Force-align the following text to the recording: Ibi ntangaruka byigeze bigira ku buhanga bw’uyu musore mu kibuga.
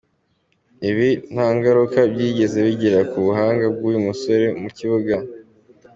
Ibi 0.89 1.09
ntangaruka 1.33 1.99
byigeze 2.11 2.57
bigira 2.67 2.99
ku 3.09 3.17
buhanga 3.25 3.65
bw’uyu 3.73 3.99
musore 4.07 4.45
mu 4.61 4.69
kibuga. 4.77 5.15